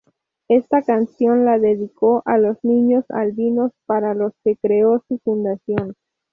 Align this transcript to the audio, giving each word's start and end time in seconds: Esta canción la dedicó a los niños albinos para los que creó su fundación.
Esta 0.47 0.81
canción 0.81 1.45
la 1.45 1.59
dedicó 1.59 2.23
a 2.25 2.39
los 2.39 2.57
niños 2.63 3.05
albinos 3.09 3.71
para 3.85 4.15
los 4.15 4.33
que 4.43 4.57
creó 4.59 5.03
su 5.07 5.19
fundación. 5.19 5.93